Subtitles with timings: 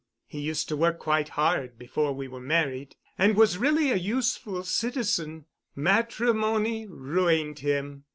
[0.25, 4.63] He used to work quite hard before we were married, and was really a useful
[4.63, 5.45] citizen.
[5.75, 8.05] "Matrimony ruined him.